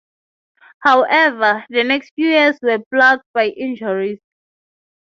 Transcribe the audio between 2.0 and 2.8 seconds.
few years were